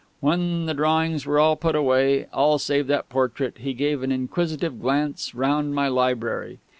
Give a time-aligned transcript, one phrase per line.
[0.19, 4.81] When the drawings were all put away, all save that portrait, he gave an inquisitive
[4.81, 6.57] glance round my library.